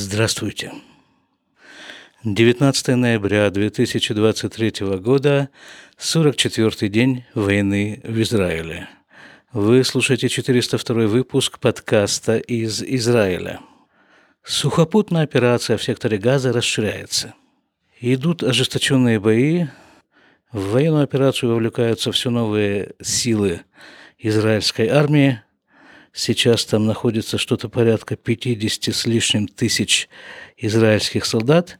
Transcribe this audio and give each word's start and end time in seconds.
Здравствуйте. 0.00 0.70
19 2.22 2.86
ноября 2.94 3.50
2023 3.50 4.86
года, 4.98 5.48
44-й 5.98 6.88
день 6.88 7.24
войны 7.34 8.00
в 8.04 8.22
Израиле. 8.22 8.88
Вы 9.52 9.82
слушаете 9.82 10.28
402 10.28 11.08
выпуск 11.08 11.58
подкаста 11.58 12.38
из 12.38 12.80
Израиля. 12.80 13.58
Сухопутная 14.44 15.24
операция 15.24 15.76
в 15.76 15.82
секторе 15.82 16.16
Газа 16.18 16.52
расширяется. 16.52 17.34
Идут 18.00 18.44
ожесточенные 18.44 19.18
бои. 19.18 19.66
В 20.52 20.74
военную 20.74 21.02
операцию 21.02 21.50
вовлекаются 21.50 22.12
все 22.12 22.30
новые 22.30 22.92
силы 23.02 23.62
израильской 24.16 24.86
армии– 24.86 25.42
Сейчас 26.18 26.64
там 26.64 26.84
находится 26.84 27.38
что-то 27.38 27.68
порядка 27.68 28.16
50 28.16 28.92
с 28.92 29.06
лишним 29.06 29.46
тысяч 29.46 30.08
израильских 30.56 31.24
солдат. 31.24 31.78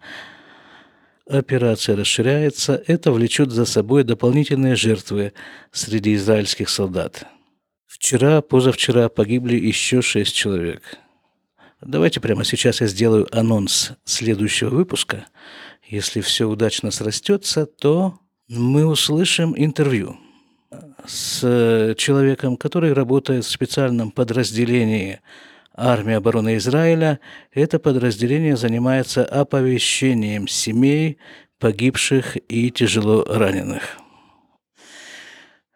Операция 1.28 1.96
расширяется. 1.96 2.80
Это 2.86 3.10
влечет 3.10 3.50
за 3.50 3.64
собой 3.64 4.04
дополнительные 4.04 4.76
жертвы 4.76 5.32
среди 5.72 6.14
израильских 6.14 6.68
солдат. 6.68 7.26
Вчера, 7.88 8.40
позавчера 8.40 9.08
погибли 9.08 9.56
еще 9.56 10.02
шесть 10.02 10.36
человек. 10.36 10.82
Давайте 11.80 12.20
прямо 12.20 12.44
сейчас 12.44 12.80
я 12.80 12.86
сделаю 12.86 13.26
анонс 13.36 13.90
следующего 14.04 14.70
выпуска. 14.70 15.26
Если 15.84 16.20
все 16.20 16.48
удачно 16.48 16.92
срастется, 16.92 17.66
то 17.66 18.20
мы 18.46 18.86
услышим 18.86 19.52
интервью 19.56 20.16
с 21.06 21.40
э, 21.42 21.94
человеком, 21.96 22.56
который 22.56 22.92
работает 22.92 23.44
в 23.44 23.50
специальном 23.50 24.10
подразделении 24.10 25.20
армии 25.74 26.14
обороны 26.14 26.56
Израиля. 26.56 27.20
Это 27.52 27.78
подразделение 27.78 28.56
занимается 28.56 29.24
оповещением 29.24 30.48
семей 30.48 31.18
погибших 31.58 32.36
и 32.48 32.70
тяжело 32.70 33.24
раненых. 33.24 33.98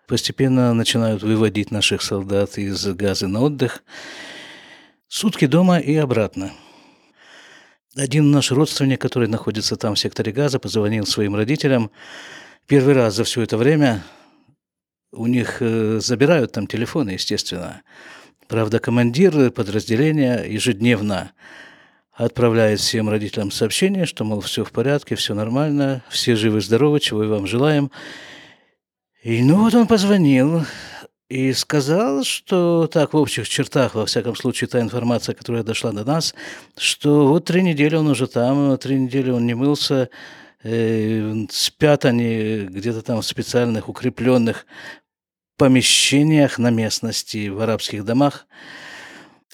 Постепенно 0.07 0.75
начинают 0.75 1.23
выводить 1.23 1.71
наших 1.71 2.03
солдат 2.03 2.59
из 2.59 2.85
газа 2.89 3.29
на 3.29 3.41
отдых. 3.41 3.83
Сутки 5.09 5.47
дома 5.47 5.79
и 5.79 5.95
обратно. 5.97 6.53
Один 7.97 8.31
наш 8.31 8.51
родственник, 8.51 9.01
который 9.01 9.29
находится 9.29 9.77
там 9.77 9.95
в 9.95 9.99
секторе 9.99 10.33
газа, 10.33 10.59
позвонил 10.59 11.07
своим 11.07 11.35
родителям. 11.35 11.91
Первый 12.67 12.95
раз 12.95 13.17
за 13.17 13.25
все 13.25 13.43
это 13.43 13.57
время 13.57 14.03
у 15.13 15.27
них 15.27 15.59
э, 15.61 16.01
забирают 16.01 16.53
там 16.53 16.67
телефоны, 16.67 17.11
естественно. 17.11 17.83
Правда, 18.49 18.79
командир 18.81 19.51
подразделения 19.51 20.45
ежедневно 20.45 21.33
отправляет 22.13 22.81
всем 22.81 23.09
родителям 23.09 23.51
сообщение, 23.51 24.07
что, 24.07 24.25
мол, 24.25 24.41
все 24.41 24.65
в 24.65 24.73
порядке, 24.73 25.15
все 25.15 25.35
нормально, 25.35 26.03
все 26.09 26.37
живы-здоровы, 26.37 27.01
чего 27.01 27.25
и 27.25 27.29
вам 27.29 27.47
желаем. 27.47 27.91
И 29.23 29.43
ну 29.43 29.63
вот 29.63 29.75
он 29.75 29.87
позвонил 29.87 30.65
и 31.29 31.53
сказал, 31.55 32.25
что 32.25 32.89
так 32.93 33.15
в 33.15 33.17
общих 33.17 33.49
чертах, 33.49 33.95
во 33.95 34.05
всяком 34.05 34.37
случае, 34.37 34.69
та 34.69 34.81
информация, 34.81 35.35
которая 35.35 35.63
дошла 35.63 35.93
до 35.93 36.05
нас, 36.05 36.35
что 36.77 37.29
вот 37.29 37.47
три 37.47 37.63
недели 37.63 37.95
он 37.95 38.09
уже 38.09 38.27
там, 38.27 38.77
три 38.77 38.99
недели 38.99 39.31
он 39.31 39.47
не 39.47 39.55
мылся, 39.55 40.11
э, 40.63 41.47
спят 41.51 42.05
они 42.05 42.67
где-то 42.69 43.01
там 43.01 43.23
в 43.23 43.27
специальных 43.27 43.89
укрепленных 43.89 44.67
помещениях 45.63 46.59
на 46.59 46.71
местности, 46.71 47.49
в 47.49 47.61
арабских 47.61 48.05
домах. 48.05 48.49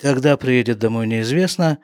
Когда 0.01 0.39
приедет 0.39 0.79
домой, 0.79 1.07
неизвестно. 1.07 1.81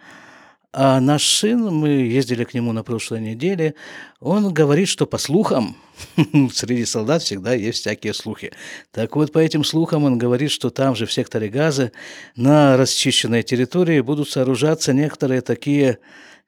А 0.72 0.98
наш 0.98 1.28
сын, 1.28 1.62
мы 1.66 1.88
ездили 1.88 2.44
к 2.44 2.54
нему 2.54 2.72
на 2.72 2.82
прошлой 2.82 3.20
неделе, 3.20 3.74
он 4.20 4.54
говорит, 4.54 4.88
что 4.88 5.04
по 5.06 5.18
слухам, 5.18 5.76
среди 6.54 6.86
солдат 6.86 7.22
всегда 7.22 7.52
есть 7.52 7.80
всякие 7.80 8.14
слухи. 8.14 8.52
Так 8.92 9.14
вот, 9.14 9.30
по 9.30 9.40
этим 9.40 9.62
слухам 9.62 10.04
он 10.04 10.16
говорит, 10.16 10.50
что 10.50 10.70
там 10.70 10.96
же, 10.96 11.04
в 11.04 11.12
секторе 11.12 11.50
Газа, 11.50 11.92
на 12.34 12.78
расчищенной 12.78 13.42
территории 13.42 14.00
будут 14.00 14.30
сооружаться 14.30 14.94
некоторые 14.94 15.42
такие, 15.42 15.98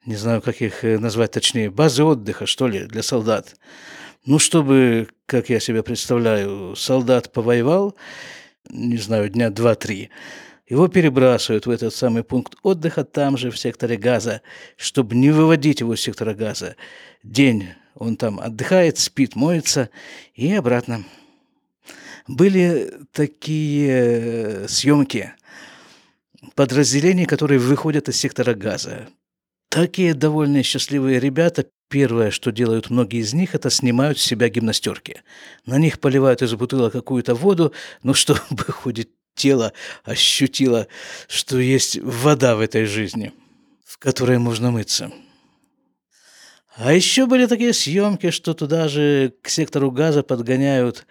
не 0.03 0.15
знаю, 0.15 0.41
как 0.41 0.63
их 0.63 0.81
назвать 0.81 1.29
точнее, 1.29 1.69
базы 1.69 2.03
отдыха, 2.03 2.47
что 2.47 2.67
ли, 2.67 2.87
для 2.87 3.03
солдат. 3.03 3.55
Ну, 4.27 4.39
чтобы, 4.39 5.07
как 5.25 5.49
я 5.49 5.61
себе 5.61 5.83
представляю, 5.83 6.75
солдат 6.75 7.31
повоевал, 7.31 7.95
не 8.69 8.97
знаю, 8.97 9.29
дня 9.29 9.49
два-три, 9.49 10.09
его 10.67 10.89
перебрасывают 10.89 11.65
в 11.65 11.69
этот 11.69 11.95
самый 11.95 12.25
пункт 12.25 12.57
отдыха 12.61 13.05
там 13.05 13.37
же, 13.37 13.51
в 13.51 13.57
секторе 13.57 13.95
газа, 13.95 14.41
чтобы 14.75 15.15
не 15.15 15.31
выводить 15.31 15.79
его 15.79 15.93
из 15.93 16.01
сектора 16.01 16.33
газа. 16.33 16.75
День 17.23 17.69
он 17.95 18.17
там 18.17 18.41
отдыхает, 18.41 18.97
спит, 18.97 19.37
моется 19.37 19.89
и 20.35 20.53
обратно. 20.53 21.05
Были 22.27 22.91
такие 23.13 24.67
съемки 24.67 25.31
подразделений, 26.53 27.25
которые 27.25 27.59
выходят 27.59 28.09
из 28.09 28.17
сектора 28.17 28.55
газа. 28.55 29.07
Такие 29.69 30.13
довольно 30.13 30.63
счастливые 30.63 31.21
ребята 31.21 31.67
Первое, 31.89 32.31
что 32.31 32.51
делают 32.51 32.89
многие 32.89 33.21
из 33.21 33.33
них, 33.33 33.55
это 33.55 33.69
снимают 33.69 34.19
с 34.19 34.23
себя 34.23 34.49
гимнастерки. 34.49 35.21
На 35.65 35.77
них 35.77 36.01
поливают 36.01 36.41
из 36.41 36.53
бутылок 36.53 36.91
какую-то 36.91 37.33
воду, 37.33 37.73
ну, 38.03 38.13
чтобы 38.13 38.39
хоть 38.67 39.07
тело 39.35 39.71
ощутило, 40.03 40.87
что 41.29 41.59
есть 41.59 41.97
вода 42.01 42.55
в 42.55 42.59
этой 42.59 42.85
жизни, 42.85 43.31
в 43.85 43.97
которой 43.99 44.37
можно 44.37 44.71
мыться. 44.71 45.11
А 46.75 46.93
еще 46.93 47.25
были 47.25 47.45
такие 47.45 47.73
съемки, 47.73 48.31
что 48.31 48.53
туда 48.53 48.89
же 48.89 49.33
к 49.41 49.47
сектору 49.47 49.89
газа 49.89 50.23
подгоняют 50.23 51.07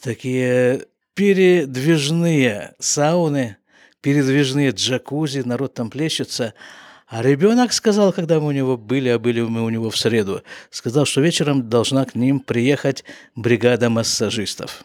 такие 0.00 0.86
передвижные 1.14 2.74
сауны, 2.78 3.56
передвижные 4.00 4.70
джакузи, 4.70 5.40
народ 5.40 5.74
там 5.74 5.90
плещется– 5.90 6.54
а 7.08 7.22
ребенок 7.22 7.72
сказал, 7.72 8.12
когда 8.12 8.38
мы 8.38 8.48
у 8.48 8.50
него 8.50 8.76
были, 8.76 9.08
а 9.08 9.18
были 9.18 9.40
мы 9.40 9.64
у 9.64 9.70
него 9.70 9.88
в 9.88 9.96
среду, 9.96 10.42
сказал, 10.70 11.06
что 11.06 11.22
вечером 11.22 11.68
должна 11.68 12.04
к 12.04 12.14
ним 12.14 12.38
приехать 12.38 13.02
бригада 13.34 13.88
массажистов. 13.88 14.84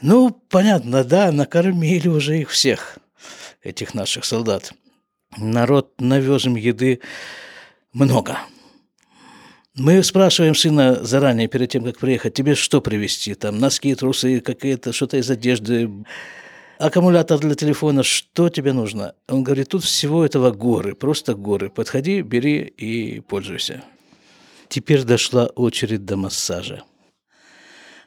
Ну, 0.00 0.30
понятно, 0.30 1.02
да, 1.02 1.32
накормили 1.32 2.06
уже 2.06 2.38
их 2.38 2.50
всех, 2.50 2.98
этих 3.60 3.94
наших 3.94 4.24
солдат. 4.24 4.72
Народ 5.36 6.00
навез 6.00 6.46
им 6.46 6.54
еды 6.54 7.00
много. 7.92 8.38
Мы 9.74 10.02
спрашиваем 10.04 10.54
сына 10.54 11.04
заранее, 11.04 11.48
перед 11.48 11.70
тем, 11.70 11.84
как 11.84 11.98
приехать, 11.98 12.34
тебе 12.34 12.54
что 12.54 12.80
привезти? 12.80 13.34
Там 13.34 13.58
носки, 13.58 13.94
трусы, 13.96 14.40
какие-то, 14.40 14.92
что-то 14.92 15.16
из 15.16 15.28
одежды, 15.28 15.90
аккумулятор 16.78 17.38
для 17.40 17.54
телефона, 17.54 18.02
что 18.02 18.48
тебе 18.48 18.72
нужно? 18.72 19.14
Он 19.28 19.42
говорит, 19.42 19.68
тут 19.68 19.84
всего 19.84 20.24
этого 20.24 20.50
горы, 20.50 20.94
просто 20.94 21.34
горы. 21.34 21.70
Подходи, 21.70 22.22
бери 22.22 22.60
и 22.60 23.20
пользуйся. 23.20 23.82
Теперь 24.68 25.02
дошла 25.04 25.46
очередь 25.46 26.04
до 26.04 26.16
массажа. 26.16 26.82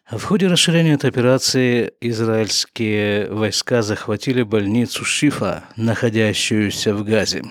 В 0.09 0.23
ходе 0.23 0.47
расширения 0.47 0.93
этой 0.93 1.09
операции 1.09 1.93
израильские 2.01 3.31
войска 3.31 3.81
захватили 3.81 4.43
больницу 4.43 5.05
Шифа, 5.05 5.63
находящуюся 5.77 6.93
в 6.93 7.03
Газе. 7.03 7.43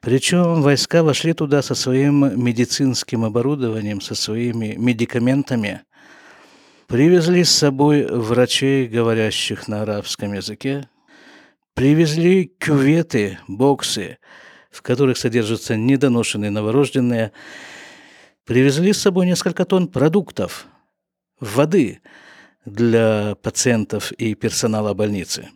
Причем 0.00 0.62
войска 0.62 1.02
вошли 1.02 1.32
туда 1.32 1.62
со 1.62 1.74
своим 1.74 2.42
медицинским 2.42 3.24
оборудованием, 3.24 4.00
со 4.00 4.14
своими 4.14 4.74
медикаментами– 4.76 5.82
Привезли 6.94 7.42
с 7.42 7.50
собой 7.50 8.06
врачей, 8.06 8.86
говорящих 8.86 9.66
на 9.66 9.82
арабском 9.82 10.32
языке. 10.32 10.88
Привезли 11.74 12.52
кюветы, 12.60 13.40
боксы, 13.48 14.18
в 14.70 14.80
которых 14.80 15.18
содержатся 15.18 15.76
недоношенные 15.76 16.52
новорожденные. 16.52 17.32
Привезли 18.44 18.92
с 18.92 19.00
собой 19.00 19.26
несколько 19.26 19.64
тонн 19.64 19.88
продуктов, 19.88 20.68
воды 21.40 22.00
для 22.64 23.34
пациентов 23.42 24.12
и 24.12 24.36
персонала 24.36 24.94
больницы. 24.94 25.48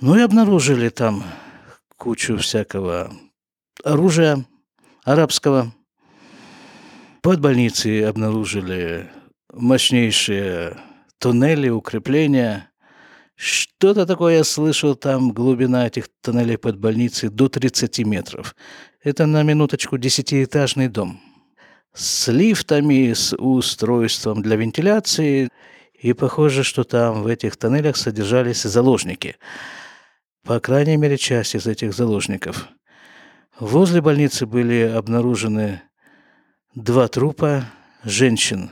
Ну 0.00 0.16
и 0.16 0.22
обнаружили 0.22 0.88
там 0.88 1.22
кучу 1.96 2.38
всякого 2.38 3.12
оружия 3.84 4.44
арабского. 5.04 5.72
Под 7.22 7.38
больницей 7.38 8.04
обнаружили 8.04 9.08
мощнейшие 9.52 10.76
туннели, 11.18 11.68
укрепления. 11.68 12.70
Что-то 13.34 14.06
такое 14.06 14.38
я 14.38 14.44
слышал, 14.44 14.94
там 14.94 15.32
глубина 15.32 15.86
этих 15.86 16.08
туннелей 16.22 16.58
под 16.58 16.78
больницей 16.78 17.28
до 17.28 17.48
30 17.48 18.00
метров. 18.00 18.56
Это 19.02 19.26
на 19.26 19.42
минуточку 19.42 19.96
десятиэтажный 19.96 20.88
дом. 20.88 21.20
С 21.94 22.28
лифтами, 22.28 23.12
с 23.12 23.34
устройством 23.36 24.42
для 24.42 24.56
вентиляции. 24.56 25.50
И 25.94 26.12
похоже, 26.12 26.62
что 26.64 26.84
там 26.84 27.22
в 27.22 27.26
этих 27.26 27.56
тоннелях 27.56 27.96
содержались 27.96 28.62
заложники. 28.62 29.36
по 30.44 30.60
крайней 30.60 30.96
мере, 30.96 31.18
часть 31.18 31.54
из 31.54 31.66
этих 31.66 31.92
заложников. 31.92 32.68
Возле 33.60 34.00
больницы 34.00 34.46
были 34.46 34.80
обнаружены 34.80 35.82
два 36.74 37.08
трупа 37.08 37.66
женщин, 38.02 38.70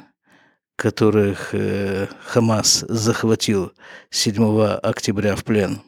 которых 0.76 1.54
э, 1.54 2.06
Хамас 2.26 2.84
захватил 2.88 3.72
7 4.10 4.62
октября 4.82 5.34
в 5.34 5.44
плен. 5.44 5.80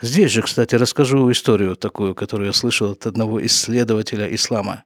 Здесь 0.00 0.32
же, 0.32 0.42
кстати, 0.42 0.74
расскажу 0.74 1.30
историю 1.30 1.76
такую, 1.76 2.14
которую 2.14 2.48
я 2.48 2.52
слышал 2.52 2.92
от 2.92 3.06
одного 3.06 3.44
исследователя 3.46 4.32
ислама. 4.34 4.84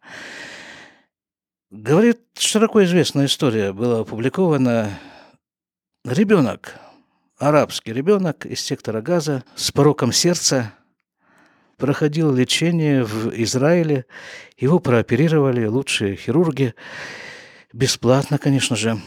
Говорит, 1.71 2.21
широко 2.39 2.85
известная 2.85 3.27
история 3.27 3.73
была 3.73 4.01
опубликована. 4.01 4.99
Ребенок, 6.05 6.77
арабский 7.39 7.93
ребенок 7.93 8.47
из 8.47 8.61
сектора 8.61 9.01
Газа 9.01 9.43
с 9.57 9.73
пороком 9.73 10.13
сердца 10.13 10.73
проходил 11.77 12.33
лечение 12.33 13.03
в 13.03 13.33
Израиле. 13.43 14.07
Его 14.59 14.79
прооперировали 14.79 15.67
лучшие 15.67 16.15
хирурги. 16.15 16.75
Бесплатно, 17.77 18.39
конечно 18.39 18.75
же. 18.75 18.99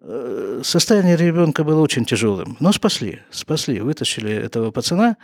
Э, 0.00 0.62
состояние 0.64 1.16
ребенка 1.16 1.62
было 1.62 1.80
очень 1.80 2.04
тяжелым, 2.04 2.56
но 2.58 2.72
спасли, 2.72 3.20
спасли, 3.30 3.78
вытащили 3.78 4.32
этого 4.32 4.72
пацана. 4.72 5.16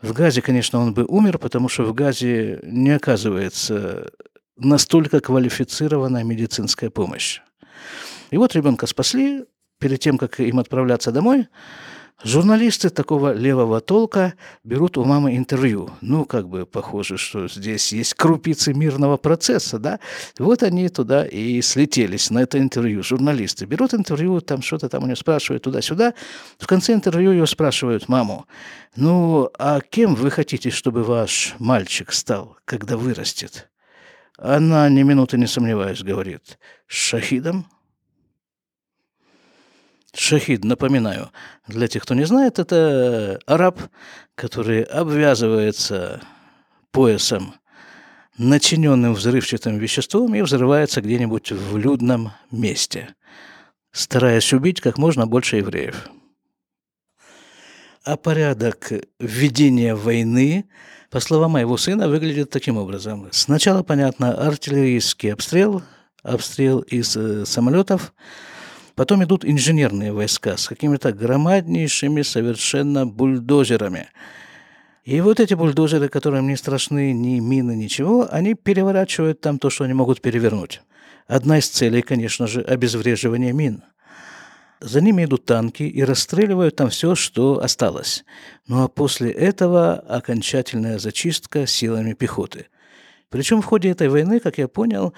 В 0.00 0.14
Газе, 0.14 0.40
конечно, 0.40 0.78
он 0.78 0.94
бы 0.94 1.04
умер, 1.04 1.36
потому 1.36 1.68
что 1.68 1.84
в 1.84 1.92
Газе 1.92 2.60
не 2.62 2.88
оказывается 2.88 4.10
настолько 4.56 5.20
квалифицированная 5.20 6.24
медицинская 6.24 6.88
помощь. 6.88 7.42
И 8.30 8.38
вот 8.38 8.54
ребенка 8.54 8.86
спасли, 8.86 9.44
перед 9.78 10.00
тем, 10.00 10.16
как 10.16 10.40
им 10.40 10.58
отправляться 10.58 11.12
домой, 11.12 11.48
Журналисты 12.24 12.88
такого 12.88 13.34
левого 13.34 13.82
толка 13.82 14.34
берут 14.64 14.96
у 14.96 15.04
мамы 15.04 15.36
интервью. 15.36 15.90
Ну, 16.00 16.24
как 16.24 16.48
бы 16.48 16.64
похоже, 16.64 17.18
что 17.18 17.46
здесь 17.46 17.92
есть 17.92 18.14
крупицы 18.14 18.72
мирного 18.72 19.18
процесса, 19.18 19.78
да? 19.78 20.00
Вот 20.38 20.62
они 20.62 20.88
туда 20.88 21.26
и 21.26 21.60
слетелись 21.60 22.30
на 22.30 22.38
это 22.38 22.58
интервью. 22.58 23.02
Журналисты 23.02 23.66
берут 23.66 23.92
интервью, 23.92 24.40
там 24.40 24.62
что-то 24.62 24.88
там 24.88 25.02
у 25.02 25.06
нее 25.06 25.16
спрашивают 25.16 25.64
туда-сюда. 25.64 26.14
В 26.58 26.66
конце 26.66 26.94
интервью 26.94 27.32
ее 27.32 27.46
спрашивают 27.46 28.08
маму, 28.08 28.46
ну, 28.96 29.50
а 29.58 29.80
кем 29.80 30.14
вы 30.14 30.30
хотите, 30.30 30.70
чтобы 30.70 31.04
ваш 31.04 31.54
мальчик 31.58 32.12
стал, 32.12 32.56
когда 32.64 32.96
вырастет? 32.96 33.68
Она 34.38 34.88
ни 34.88 35.02
минуты 35.02 35.36
не 35.36 35.46
сомневаясь 35.46 36.02
говорит, 36.02 36.58
шахидом? 36.86 37.66
Шахид, 40.18 40.64
напоминаю, 40.64 41.30
для 41.66 41.88
тех, 41.88 42.02
кто 42.02 42.14
не 42.14 42.24
знает, 42.24 42.58
это 42.58 43.38
араб, 43.46 43.80
который 44.34 44.82
обвязывается 44.82 46.20
поясом, 46.90 47.54
начиненным 48.38 49.14
взрывчатым 49.14 49.78
веществом, 49.78 50.34
и 50.34 50.40
взрывается 50.40 51.02
где-нибудь 51.02 51.52
в 51.52 51.76
людном 51.76 52.32
месте, 52.50 53.14
стараясь 53.92 54.52
убить 54.52 54.80
как 54.80 54.96
можно 54.96 55.26
больше 55.26 55.56
евреев. 55.56 56.08
А 58.04 58.16
порядок 58.16 58.92
ведения 59.18 59.94
войны, 59.94 60.68
по 61.10 61.20
словам 61.20 61.52
моего 61.52 61.76
сына, 61.76 62.08
выглядит 62.08 62.50
таким 62.50 62.78
образом. 62.78 63.28
Сначала, 63.32 63.82
понятно, 63.82 64.32
артиллерийский 64.32 65.32
обстрел, 65.32 65.82
обстрел 66.22 66.80
из 66.80 67.16
э, 67.16 67.44
самолетов– 67.44 68.14
Потом 68.96 69.22
идут 69.22 69.44
инженерные 69.44 70.10
войска 70.10 70.56
с 70.56 70.68
какими-то 70.68 71.12
громаднейшими 71.12 72.22
совершенно 72.22 73.06
бульдозерами. 73.06 74.08
И 75.04 75.20
вот 75.20 75.38
эти 75.38 75.52
бульдозеры, 75.52 76.08
которым 76.08 76.48
не 76.48 76.56
страшны 76.56 77.12
ни 77.12 77.38
мины, 77.38 77.76
ничего, 77.76 78.26
они 78.30 78.54
переворачивают 78.54 79.42
там 79.42 79.58
то, 79.58 79.68
что 79.68 79.84
они 79.84 79.92
могут 79.92 80.22
перевернуть. 80.22 80.80
Одна 81.28 81.58
из 81.58 81.68
целей, 81.68 82.00
конечно 82.00 82.46
же, 82.46 82.62
обезвреживание 82.62 83.52
мин. 83.52 83.84
За 84.80 85.02
ними 85.02 85.24
идут 85.24 85.44
танки 85.44 85.82
и 85.82 86.02
расстреливают 86.02 86.76
там 86.76 86.88
все, 86.88 87.14
что 87.14 87.62
осталось. 87.62 88.24
Ну 88.66 88.82
а 88.82 88.88
после 88.88 89.30
этого 89.30 89.94
окончательная 89.94 90.98
зачистка 90.98 91.66
силами 91.66 92.14
пехоты. 92.14 92.68
Причем 93.30 93.60
в 93.60 93.64
ходе 93.64 93.90
этой 93.90 94.08
войны, 94.08 94.40
как 94.40 94.58
я 94.58 94.68
понял, 94.68 95.12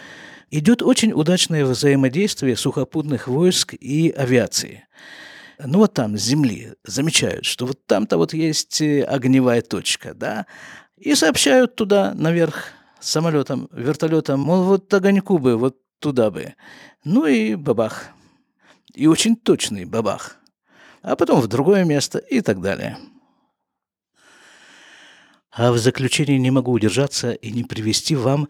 идет 0.51 0.83
очень 0.83 1.13
удачное 1.13 1.65
взаимодействие 1.65 2.57
сухопутных 2.57 3.29
войск 3.29 3.75
и 3.75 4.11
авиации. 4.11 4.87
Ну 5.65 5.79
вот 5.79 5.95
там, 5.95 6.17
с 6.17 6.23
земли, 6.23 6.75
замечают, 6.85 7.45
что 7.45 7.67
вот 7.67 7.85
там-то 7.87 8.17
вот 8.17 8.33
есть 8.33 8.81
э, 8.81 9.03
огневая 9.03 9.61
точка, 9.61 10.15
да, 10.15 10.47
и 10.97 11.15
сообщают 11.15 11.75
туда, 11.75 12.15
наверх, 12.15 12.67
самолетом, 13.01 13.69
вертолетом, 13.73 14.41
мол, 14.41 14.63
вот 14.63 14.93
огоньку 14.95 15.39
бы, 15.39 15.57
вот 15.57 15.77
туда 15.99 16.31
бы. 16.31 16.55
Ну 17.05 17.27
и 17.27 17.55
бабах. 17.55 18.07
И 18.95 19.07
очень 19.07 19.37
точный 19.37 19.85
бабах. 19.85 20.37
А 21.03 21.17
потом 21.17 21.41
в 21.41 21.49
другое 21.49 21.85
место 21.85 22.19
и 22.19 22.41
так 22.41 22.61
далее. 22.61 22.97
А 25.51 25.73
в 25.73 25.79
заключение 25.79 26.39
не 26.39 26.51
могу 26.51 26.73
удержаться 26.73 27.33
и 27.33 27.51
не 27.51 27.65
привести 27.65 28.17
вам 28.17 28.49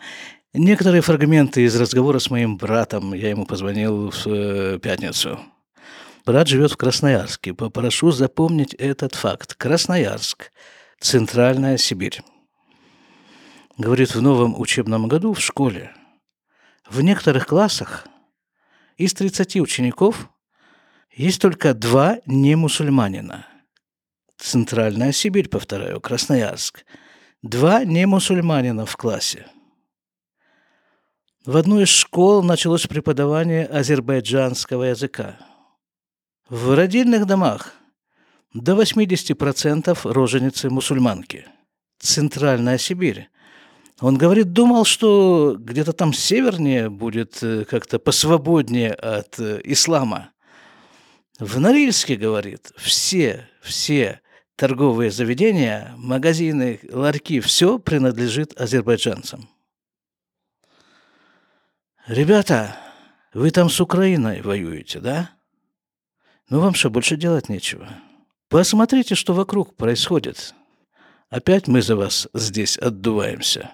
Некоторые 0.55 1.03
фрагменты 1.03 1.63
из 1.65 1.79
разговора 1.79 2.19
с 2.19 2.31
моим 2.31 2.57
братом, 2.57 3.13
я 3.13 3.29
ему 3.29 3.45
позвонил 3.45 4.11
в 4.11 4.27
э, 4.27 4.79
пятницу. 4.79 5.39
Брат 6.25 6.49
живет 6.49 6.73
в 6.73 6.77
Красноярске. 6.79 7.53
Попрошу 7.53 8.13
запомнить 8.13 8.73
этот 8.75 9.15
факт. 9.15 9.55
Красноярск. 9.55 10.51
Центральная 11.01 11.77
Сибирь. 11.77 12.23
Говорит, 13.77 14.15
в 14.15 14.23
новом 14.23 14.59
учебном 14.59 15.07
году 15.07 15.35
в 15.35 15.41
школе 15.41 15.93
в 16.89 17.03
некоторых 17.03 17.47
классах 17.47 18.07
из 18.97 19.13
30 19.15 19.57
учеников 19.57 20.31
есть 21.15 21.41
только 21.41 21.75
два 21.75 22.19
не 22.25 22.57
мусульманина. 22.57 23.47
Центральная 24.39 25.13
Сибирь, 25.13 25.49
повторяю, 25.49 26.01
Красноярск. 26.01 26.85
Два 27.43 27.85
не 27.85 28.07
мусульманина 28.07 28.87
в 28.87 28.97
классе– 28.97 29.47
в 31.49 31.57
одной 31.57 31.85
из 31.85 31.89
школ 31.89 32.43
началось 32.43 32.87
преподавание 32.87 33.65
азербайджанского 33.65 34.83
языка. 34.83 35.39
В 36.51 36.75
родильных 36.75 37.25
домах 37.25 37.73
до 38.53 38.75
80% 38.75 40.13
роженицы 40.13 40.69
мусульманки. 40.69 41.47
Центральная 42.01 42.77
Сибирь. 42.77 43.31
Он 44.01 44.19
говорит, 44.19 44.53
думал, 44.53 44.85
что 44.85 45.57
где-то 45.59 45.95
там 45.95 46.13
севернее 46.13 46.91
будет 46.91 47.43
э, 47.43 47.65
как-то 47.65 47.99
посвободнее 47.99 48.93
от 48.93 49.41
э, 49.41 49.63
ислама. 49.65 50.33
В 51.39 51.59
Норильске, 51.59 52.17
говорит, 52.17 52.73
все, 52.77 53.49
все 53.63 54.21
торговые 54.59 55.13
заведения, 55.13 55.95
магазины, 55.97 56.81
ларьки, 56.91 57.39
все 57.39 57.79
принадлежит 57.79 58.61
азербайджанцам. 58.61 59.49
Ребята, 62.09 62.77
вы 63.33 63.53
там 63.53 63.71
с 63.71 63.81
Украиной 63.81 64.43
воюете, 64.43 64.99
да? 64.99 65.31
Ну 66.51 66.59
вам 66.59 66.75
что, 66.75 66.91
больше 66.91 67.17
делать 67.17 67.49
нечего? 67.49 67.89
Посмотрите, 68.49 69.15
что 69.15 69.33
вокруг 69.33 69.77
происходит. 69.77 70.55
Опять 71.31 71.69
мы 71.69 71.81
за 71.81 71.95
вас 71.95 72.27
здесь 72.35 72.77
отдуваемся. 72.79 73.71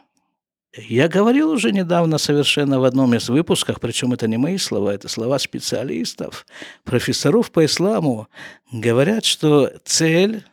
Я 0.76 1.08
говорил 1.08 1.50
уже 1.50 1.72
недавно 1.72 2.18
совершенно 2.18 2.78
в 2.78 2.84
одном 2.84 3.14
из 3.14 3.30
выпусков, 3.30 3.80
причем 3.80 4.12
это 4.12 4.26
не 4.26 4.36
мои 4.36 4.58
слова, 4.58 4.92
это 4.92 5.08
слова 5.08 5.38
специалистов, 5.38 6.44
профессоров 6.82 7.52
по 7.52 7.64
исламу, 7.64 8.28
говорят, 8.70 9.24
что 9.24 9.72
цель 9.84 10.44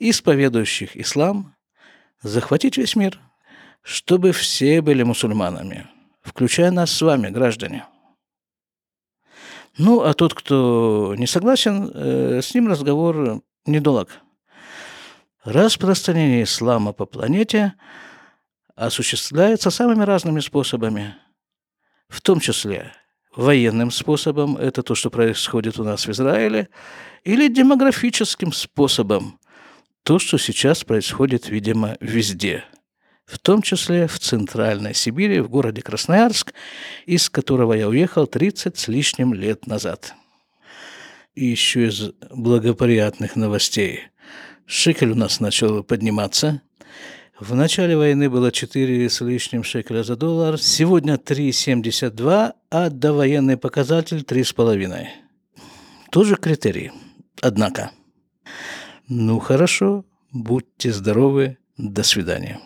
исповедующих 0.00 0.96
ислам– 0.96 1.54
захватить 2.22 2.76
весь 2.76 2.96
мир, 2.96 3.20
чтобы 3.82 4.32
все 4.32 4.82
были 4.82 5.04
мусульманами– 5.04 5.86
включая 6.22 6.70
нас 6.70 6.92
с 6.92 7.02
вами, 7.02 7.28
граждане. 7.28 7.86
Ну, 9.78 10.02
а 10.02 10.14
тот, 10.14 10.34
кто 10.34 11.14
не 11.16 11.26
согласен, 11.26 11.90
э, 11.92 12.40
с 12.42 12.54
ним 12.54 12.68
разговор 12.68 13.42
недолг. 13.66 14.10
Распространение 15.44 16.42
ислама 16.42 16.92
по 16.92 17.06
планете 17.06 17.74
осуществляется 18.76 19.70
самыми 19.70 20.04
разными 20.04 20.40
способами, 20.40 21.16
в 22.08 22.20
том 22.20 22.40
числе 22.40 22.92
военным 23.34 23.90
способом, 23.90 24.56
это 24.56 24.82
то, 24.82 24.94
что 24.94 25.08
происходит 25.08 25.78
у 25.78 25.84
нас 25.84 26.06
в 26.06 26.10
Израиле, 26.10 26.68
или 27.24 27.48
демографическим 27.48 28.52
способом, 28.52 29.38
то, 30.02 30.18
что 30.18 30.38
сейчас 30.38 30.84
происходит, 30.84 31.48
видимо, 31.48 31.96
везде– 32.00 32.64
в 33.30 33.38
том 33.38 33.62
числе 33.62 34.08
в 34.08 34.18
Центральной 34.18 34.92
Сибири, 34.92 35.38
в 35.38 35.48
городе 35.48 35.82
Красноярск, 35.82 36.52
из 37.06 37.30
которого 37.30 37.74
я 37.74 37.88
уехал 37.88 38.26
30 38.26 38.76
с 38.76 38.88
лишним 38.88 39.34
лет 39.34 39.68
назад. 39.68 40.14
И 41.36 41.46
еще 41.46 41.86
из 41.86 42.10
благоприятных 42.30 43.36
новостей. 43.36 44.08
Шекель 44.66 45.12
у 45.12 45.14
нас 45.14 45.38
начал 45.38 45.84
подниматься. 45.84 46.60
В 47.38 47.54
начале 47.54 47.96
войны 47.96 48.28
было 48.28 48.50
4 48.50 49.08
с 49.08 49.20
лишним 49.20 49.62
шекеля 49.62 50.02
за 50.02 50.16
доллар, 50.16 50.58
сегодня 50.58 51.14
3,72, 51.14 52.52
а 52.68 52.90
довоенный 52.90 53.56
показатель 53.56 54.18
3,5. 54.18 55.06
Тоже 56.10 56.34
критерий. 56.34 56.90
Однако. 57.40 57.92
Ну 59.12 59.40
хорошо, 59.40 60.04
будьте 60.30 60.92
здоровы, 60.92 61.58
до 61.76 62.04
свидания. 62.04 62.60